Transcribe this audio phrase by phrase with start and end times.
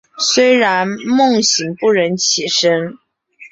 [0.17, 2.97] 虽然梦醒不忍起身